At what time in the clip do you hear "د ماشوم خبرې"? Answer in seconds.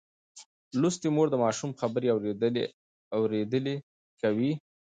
1.31-2.07